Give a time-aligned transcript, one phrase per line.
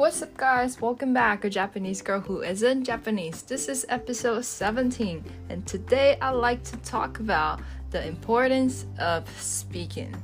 [0.00, 0.80] what's up, guys?
[0.80, 3.42] Welcome back, a Japanese girl who isn't Japanese.
[3.42, 10.16] This is episode 17, and today I'd like to talk about the importance of speaking.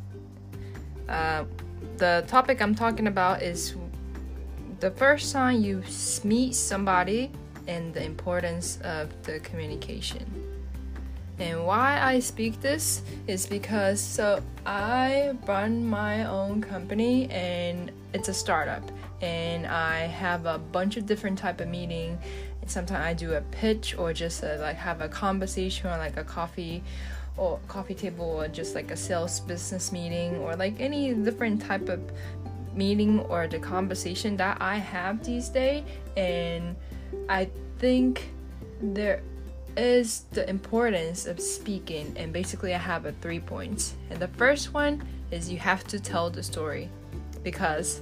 [1.11, 1.45] Uh,
[1.99, 3.77] the topic I'm talking about is
[4.81, 5.83] the first time you
[6.25, 7.31] meet somebody
[7.69, 10.25] and the importance of the communication.
[11.39, 18.31] And why I speak this is because so I run my own company and it's
[18.31, 22.19] a startup and I have a bunch of different type of meeting.
[22.61, 26.17] And sometimes I do a pitch or just a, like have a conversation or like
[26.17, 26.83] a coffee
[27.37, 31.89] or coffee table or just like a sales business meeting or like any different type
[31.89, 32.01] of
[32.75, 35.85] meeting or the conversation that I have these days.
[36.17, 36.77] And
[37.29, 38.31] I think
[38.81, 39.23] there
[39.77, 43.95] is the importance of speaking and basically I have a three points.
[44.11, 46.89] And the first one is you have to tell the story
[47.43, 48.01] because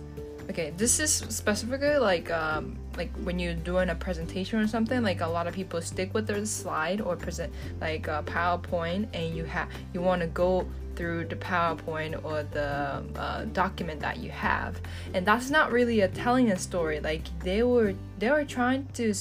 [0.51, 5.21] okay this is specifically like um like when you're doing a presentation or something like
[5.21, 9.45] a lot of people stick with their slide or present like a powerpoint and you
[9.45, 14.81] have you want to go through the powerpoint or the uh, document that you have.
[15.13, 19.15] And that's not really a telling a story like they were they were trying to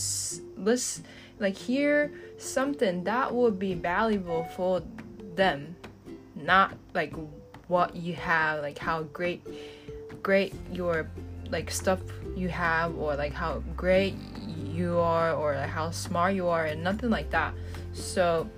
[0.58, 1.04] list
[1.40, 4.82] like hear something that would be valuable for
[5.36, 5.76] them
[6.36, 7.14] not like
[7.68, 9.42] what you have like how great
[10.24, 11.08] great your
[11.50, 12.00] like stuff
[12.36, 14.16] you have or like how great
[14.66, 17.54] you are or like how smart you are and nothing like that.
[17.94, 18.50] So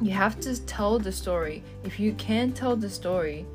[0.00, 1.64] you have to tell the story.
[1.82, 3.46] If you can't tell the story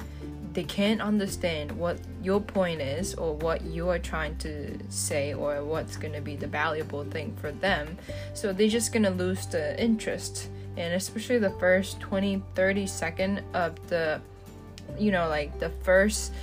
[0.57, 5.63] they can't understand what your point is or what you are trying to say or
[5.63, 7.95] what's going to be the valuable thing for them.
[8.33, 10.49] So they're just going to lose the interest.
[10.75, 14.19] And especially the first 20 30 second of the
[14.97, 16.33] you know like the first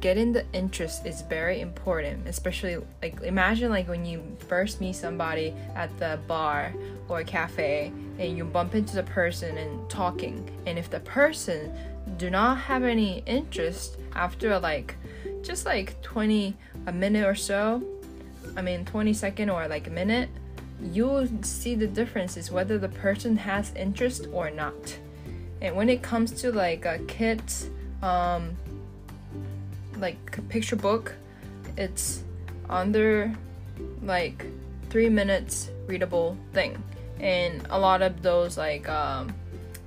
[0.00, 5.54] getting the interest is very important especially like imagine like when you first meet somebody
[5.74, 6.72] at the bar
[7.08, 11.72] or cafe and you bump into the person and talking and if the person
[12.16, 14.94] do not have any interest after like
[15.42, 17.82] just like 20 a minute or so
[18.56, 20.28] i mean 20 second or like a minute
[20.82, 24.96] you'll see the difference is whether the person has interest or not.
[25.60, 27.68] And when it comes to like a kids
[28.02, 28.56] um
[30.00, 31.14] like picture book.
[31.76, 32.24] It's
[32.68, 33.32] under
[34.02, 34.44] like
[34.88, 36.82] three minutes readable thing,
[37.18, 39.34] and a lot of those like um,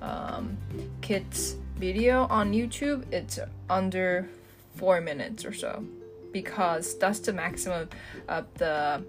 [0.02, 0.58] um,
[1.02, 4.30] kids video on YouTube, it's under
[4.76, 5.86] four minutes or so.
[6.32, 7.90] Because that's the maximum
[8.28, 9.04] of the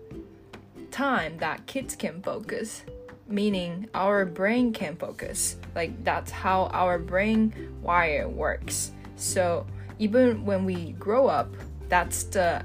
[0.90, 2.84] time that kids can focus
[3.26, 5.56] meaning our brain can focus.
[5.74, 8.92] Like that's how our brain wire works.
[9.16, 9.66] So
[9.98, 11.54] even when we grow up,
[11.88, 12.64] that's the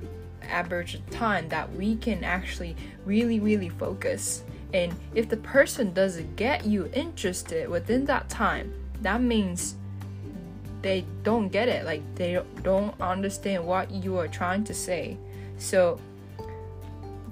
[0.49, 2.75] average time that we can actually
[3.05, 4.43] really, really focus.
[4.73, 9.75] And if the person doesn't get you interested within that time, that means
[10.81, 11.85] they don't get it.
[11.85, 15.17] Like they don't understand what you are trying to say.
[15.57, 15.99] So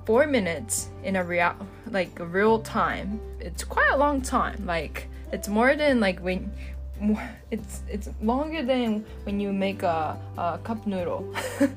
[0.05, 1.55] four minutes in a real
[1.89, 4.65] like real time, it's quite a long time.
[4.65, 6.51] Like it's more than like when
[7.51, 11.33] it's it's longer than when you make a, a cup noodle.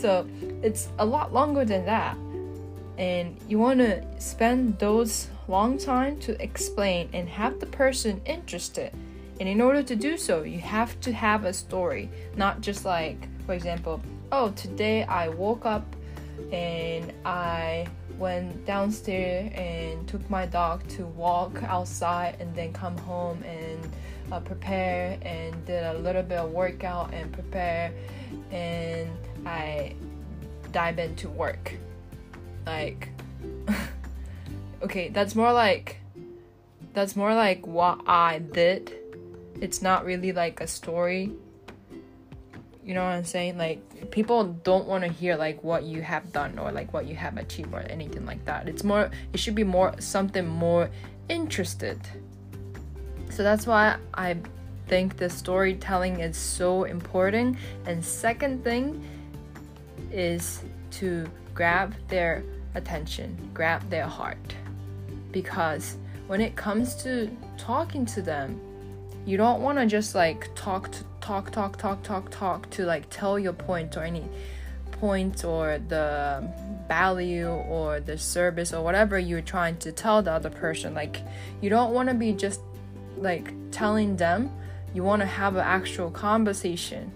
[0.00, 0.26] So
[0.62, 2.16] it's a lot longer than that.
[2.96, 8.94] And you want to spend those long time to explain and have the person interested.
[9.40, 12.08] And in order to do so you have to have a story.
[12.34, 14.00] Not just like for example
[14.32, 15.84] oh today i woke up
[16.52, 17.86] and i
[18.18, 23.80] went downstairs and took my dog to walk outside and then come home and
[24.30, 27.92] uh, prepare and did a little bit of workout and prepare
[28.50, 29.10] and
[29.46, 29.94] I
[30.72, 31.74] dive into work.
[32.66, 33.08] Like
[34.82, 36.00] okay, that's more like
[36.92, 38.92] that's more like what I did.
[39.60, 41.32] It's not really like a story.
[42.84, 43.58] You know what I'm saying?
[43.58, 47.14] Like people don't want to hear like what you have done or like what you
[47.14, 48.68] have achieved or anything like that.
[48.68, 50.90] It's more it should be more something more
[51.28, 52.00] interested
[53.40, 54.36] so that's why I
[54.86, 57.56] think the storytelling is so important.
[57.86, 59.02] And second thing
[60.12, 60.62] is
[60.98, 62.44] to grab their
[62.74, 64.54] attention, grab their heart.
[65.32, 65.96] Because
[66.26, 68.60] when it comes to talking to them,
[69.24, 73.08] you don't want to just like talk to talk talk talk talk talk to like
[73.08, 74.28] tell your point or any
[74.90, 76.46] point or the
[76.88, 81.22] value or the service or whatever you're trying to tell the other person like
[81.62, 82.60] you don't want to be just
[83.20, 84.50] like telling them
[84.92, 87.12] you want to have an actual conversation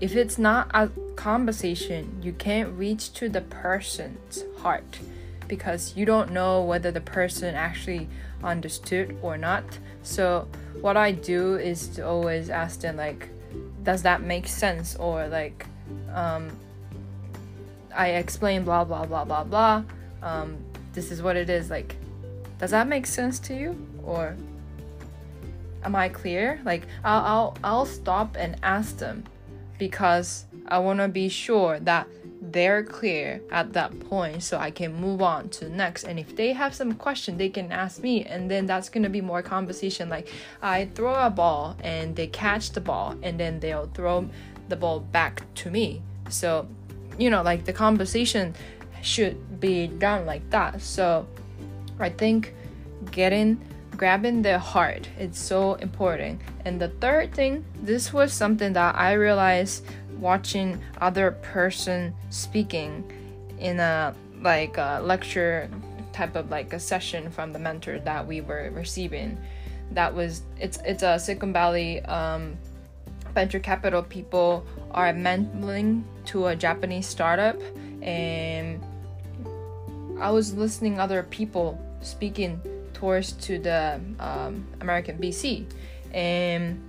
[0.00, 5.00] if it's not a conversation, you can't reach to the person's heart
[5.48, 8.08] because you don't know whether the person actually
[8.44, 9.64] understood or not.
[10.02, 10.46] So
[10.80, 13.28] what I do is to always ask them like,
[13.82, 14.94] does that make sense?
[14.96, 15.66] Or like,
[16.14, 16.50] um,
[17.94, 19.82] I explain blah blah blah blah blah.
[20.22, 20.58] Um,
[20.92, 21.70] this is what it is.
[21.70, 21.96] Like,
[22.58, 23.87] does that make sense to you?
[24.08, 24.36] Or
[25.84, 26.60] am I clear?
[26.64, 29.24] Like, I'll I'll, I'll stop and ask them
[29.78, 32.08] because I want to be sure that
[32.40, 36.04] they're clear at that point so I can move on to next.
[36.04, 39.20] And if they have some question, they can ask me, and then that's gonna be
[39.20, 40.08] more conversation.
[40.08, 40.28] Like
[40.62, 44.28] I throw a ball and they catch the ball, and then they'll throw
[44.68, 46.02] the ball back to me.
[46.30, 46.66] So,
[47.18, 48.54] you know, like the conversation
[49.02, 50.80] should be done like that.
[50.80, 51.26] So,
[51.98, 52.54] I think
[53.10, 53.60] getting
[53.98, 55.08] grabbing their heart.
[55.18, 56.40] It's so important.
[56.64, 59.84] And the third thing this was something that i realized
[60.18, 63.04] watching other person speaking
[63.58, 65.68] in a like a lecture
[66.12, 69.36] type of like a session from the mentor that we were receiving.
[69.92, 72.56] That was it's it's a silicon valley um,
[73.34, 77.60] venture capital people are mentoring to a japanese startup.
[78.02, 78.80] And
[80.20, 82.60] i was listening other people speaking
[82.98, 85.64] towards to the um, american VC,
[86.12, 86.82] and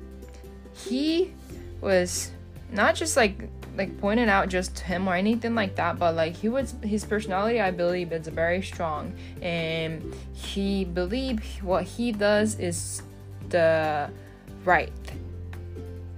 [0.74, 1.34] he
[1.82, 2.32] was
[2.72, 6.50] not just like like pointing out just him or anything like that but like he
[6.50, 9.14] was his personality i believe is very strong.
[9.42, 13.02] And he believe what he does is
[13.50, 14.10] the
[14.66, 14.92] right.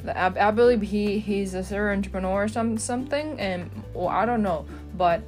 [0.07, 4.41] I, I believe he he's a serial entrepreneur or some something and well i don't
[4.41, 4.65] know
[4.97, 5.21] but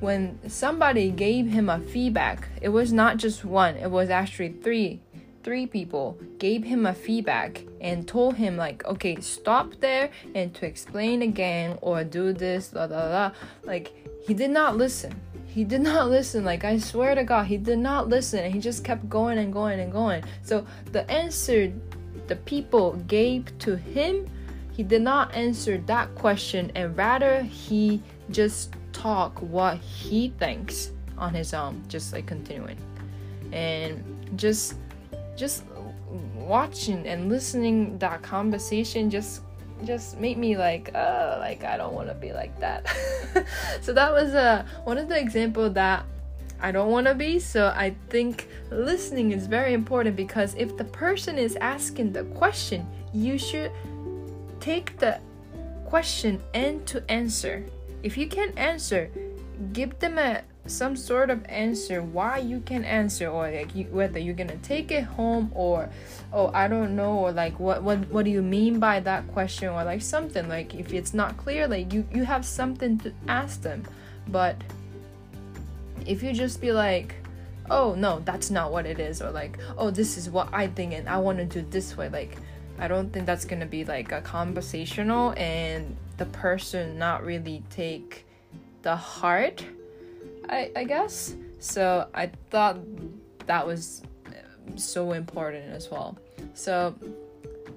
[0.00, 5.00] when somebody gave him a feedback it was not just one it was actually three
[5.46, 10.66] three people gave him a feedback and told him like okay stop there and to
[10.66, 13.32] explain again or do this la la la.
[13.62, 13.92] Like
[14.26, 15.14] he did not listen.
[15.46, 16.44] He did not listen.
[16.44, 18.40] Like i swear to god he did not listen.
[18.40, 20.24] And he just kept going and going and going.
[20.42, 21.72] So the answer
[22.26, 24.28] the people gave to him
[24.72, 31.34] he did not answer that question and rather he just talk what he thinks on
[31.34, 32.78] his own just like continuing
[33.52, 34.02] and
[34.36, 34.74] just
[35.36, 35.64] just
[36.34, 39.42] watching and listening that conversation just
[39.84, 42.86] just made me like uh like I don't want to be like that.
[43.82, 46.04] so that was uh one of the example that
[46.58, 47.38] I don't want to be.
[47.38, 52.86] So I think listening is very important because if the person is asking the question,
[53.12, 53.70] you should
[54.58, 55.20] take the
[55.84, 57.66] question and to answer.
[58.06, 59.10] If you can answer,
[59.72, 64.20] give them a some sort of answer why you can answer or like you, whether
[64.20, 65.88] you're gonna take it home or
[66.32, 69.68] oh i don't know or like what what what do you mean by that question
[69.68, 70.48] or like something.
[70.48, 73.82] Like if it's not clear like you you have something to ask them.
[74.28, 74.54] But
[76.06, 77.16] if you just be like
[77.70, 80.92] oh no that's not what it is or like oh this is what i think
[80.92, 82.36] and i want to do this way like
[82.78, 88.26] i don't think that's gonna be like a conversational and the person not really take
[88.82, 89.64] the heart
[90.48, 91.34] I, I guess.
[91.58, 92.78] So I thought
[93.46, 96.16] that was um, so important as well.
[96.54, 96.94] So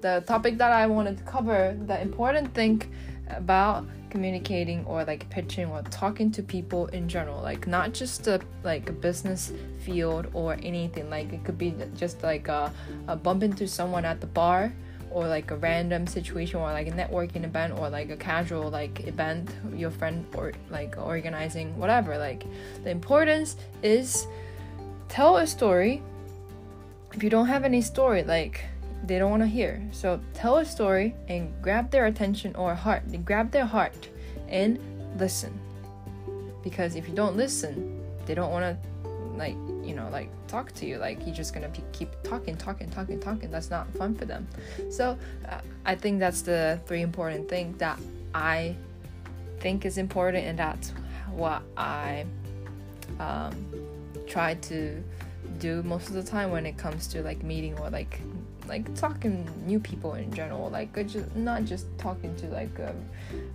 [0.00, 2.82] the topic that I wanted to cover, the important thing
[3.28, 8.40] about communicating or like pitching or talking to people in general like not just a
[8.64, 12.72] like a business field or anything like it could be just like a,
[13.06, 14.72] a bump into someone at the bar
[15.10, 19.06] or like a random situation or like a networking event or like a casual like
[19.06, 22.44] event your friend or like organizing whatever like
[22.84, 24.26] the importance is
[25.08, 26.02] tell a story.
[27.12, 28.64] If you don't have any story like
[29.04, 29.82] they don't want to hear.
[29.92, 34.08] So tell a story and grab their attention or heart grab their heart
[34.48, 34.78] and
[35.18, 35.58] listen.
[36.62, 40.86] Because if you don't listen they don't want to like you know like talk to
[40.86, 43.50] you like he's just gonna be, keep talking talking talking talking.
[43.50, 44.46] That's not fun for them.
[44.90, 45.18] So
[45.48, 47.98] uh, i think that's the three important things that
[48.34, 48.74] i
[49.60, 50.90] think is important and that's
[51.30, 52.24] what i
[53.18, 53.52] um,
[54.26, 55.02] try to
[55.58, 58.20] do most of the time when it comes to like meeting or like
[58.70, 62.96] like talking new people in general like just not just talking to like um,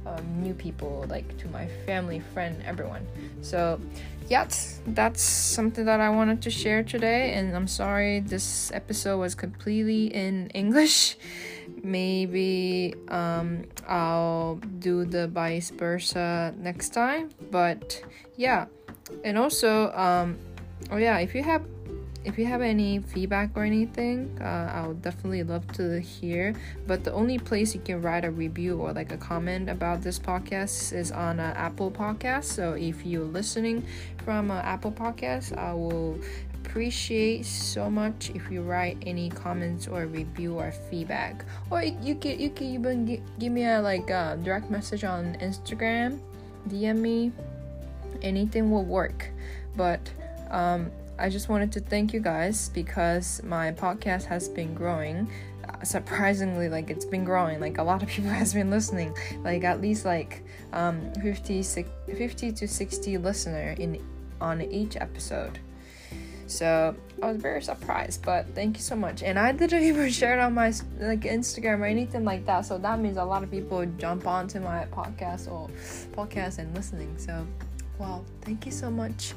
[0.05, 3.07] um, new people like to my family friend everyone.
[3.41, 3.79] So
[4.27, 4.47] yeah
[4.87, 10.07] that's something that i wanted to share today and i'm sorry this episode was completely
[10.07, 11.17] in english.
[11.83, 18.03] Maybe um, i'll do the vice versa next time but
[18.35, 18.65] yeah.
[19.23, 20.37] And also um,
[20.91, 21.63] oh yeah if you have
[22.25, 26.55] if you have any feedback or anything, uh, I would definitely love to hear.
[26.87, 30.17] But the only place you can write a review or like a comment about this
[30.17, 32.45] podcast is on uh, Apple Podcast.
[32.45, 33.85] So if you're listening
[34.23, 36.19] from uh, Apple Podcast, I will
[36.55, 41.45] appreciate so much if you write any comments or review or feedback.
[41.69, 46.19] Or you can you can even give, me a like a direct message on Instagram,
[46.69, 47.31] DM me.
[48.21, 49.29] Anything will work.
[49.75, 49.99] But
[50.49, 55.31] um, I just wanted to thank you guys because my podcast has been growing.
[55.67, 57.59] Uh, surprisingly, like it's been growing.
[57.59, 59.15] Like a lot of people has been listening.
[59.43, 60.43] Like at least like
[60.73, 64.03] um 50, 50 to 60 listener in
[64.41, 65.59] on each episode.
[66.47, 69.23] So I was very surprised, but thank you so much.
[69.23, 72.65] And I didn't even share it on my like Instagram or anything like that.
[72.65, 75.69] So that means a lot of people jump onto my podcast or
[76.11, 77.17] podcast and listening.
[77.17, 77.47] So,
[77.97, 79.33] well, thank you so much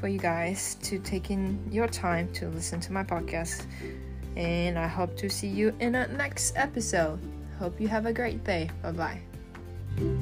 [0.00, 3.66] for you guys to taking your time to listen to my podcast.
[4.36, 7.18] And I hope to see you in the next episode.
[7.58, 8.70] Hope you have a great day.
[8.82, 10.18] Bye bye.